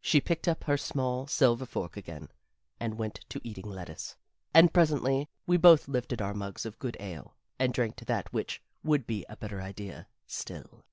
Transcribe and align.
She 0.00 0.20
picked 0.20 0.46
up 0.46 0.62
her 0.62 0.76
small 0.76 1.26
silver 1.26 1.66
fork 1.66 1.96
again 1.96 2.28
and 2.78 2.96
went 2.98 3.18
to 3.30 3.40
eating 3.42 3.68
lettuce. 3.68 4.14
And 4.54 4.72
presently 4.72 5.28
we 5.44 5.56
both 5.56 5.88
lifted 5.88 6.22
our 6.22 6.34
mugs 6.34 6.64
of 6.64 6.78
good 6.78 6.96
ale 7.00 7.34
and 7.58 7.74
drank 7.74 7.96
to 7.96 8.04
that 8.04 8.32
which 8.32 8.62
would 8.84 9.08
be 9.08 9.26
a 9.28 9.36
better 9.36 9.60
idea 9.60 10.06
still. 10.24 10.84